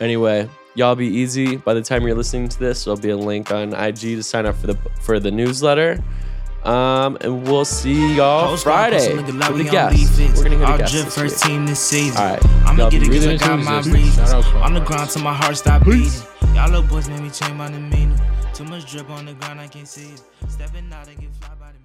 Anyway, 0.00 0.48
y'all 0.76 0.94
be 0.94 1.08
easy. 1.08 1.56
By 1.56 1.74
the 1.74 1.82
time 1.82 2.06
you're 2.06 2.16
listening 2.16 2.48
to 2.48 2.58
this, 2.58 2.84
there'll 2.84 2.98
be 3.00 3.10
a 3.10 3.16
link 3.16 3.50
on 3.52 3.74
IG 3.74 3.98
to 4.00 4.22
sign 4.22 4.46
up 4.46 4.56
for 4.56 4.68
the 4.68 4.76
for 5.02 5.18
the 5.20 5.30
newsletter. 5.30 6.02
Um, 6.64 7.16
and 7.20 7.46
we'll 7.46 7.64
see 7.64 8.16
y'all 8.16 8.48
Post 8.48 8.64
Friday 8.64 8.96
post 8.98 9.10
a 9.10 9.12
nigga 9.32 9.52
with 9.52 9.64
the 9.64 9.70
guests. 9.70 10.18
We're 10.18 10.44
gonna 10.44 10.56
get 10.56 10.68
a 10.68 10.72
All 10.72 10.78
guest 10.78 10.92
drip 10.92 11.04
this 11.06 11.14
first 11.14 11.44
week. 11.44 11.52
team 11.54 11.66
this 11.66 11.80
season. 11.80 12.20
All 12.20 12.30
right. 12.32 12.46
I'ma 12.66 12.90
get 12.90 13.00
be 13.00 13.06
it 13.06 13.10
cause 13.10 13.24
really 13.26 13.34
I 13.34 13.38
got 13.38 13.58
my 13.60 13.76
this. 13.78 13.86
reasons. 13.86 14.14
Shout 14.30 14.44
out, 14.44 14.44
Carl. 14.44 14.64
On 14.64 14.74
the 14.74 14.80
ground 14.80 15.10
till 15.10 15.22
my 15.22 15.34
heart 15.34 15.56
stop 15.56 15.84
beating. 15.84 16.10
Y'all 16.54 16.66
little 16.70 16.82
boys 16.82 17.08
made 17.08 17.20
me 17.20 17.30
change 17.30 17.54
my 17.54 17.70
demeanor. 17.70 18.16
Too 18.52 18.64
much 18.64 18.90
drip 18.90 19.08
on 19.08 19.26
the 19.26 19.34
ground, 19.34 19.60
I 19.60 19.68
can't 19.68 19.86
see 19.86 20.10
it. 20.12 20.22
Stepping 20.48 20.92
out 20.92 21.06
and 21.08 21.18
get 21.20 21.32
fly 21.36 21.50
by 21.60 21.70
the 21.72 21.77